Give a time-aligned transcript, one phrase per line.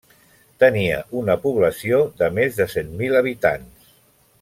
[0.63, 3.95] Tenia una població de més de cent mil habitants.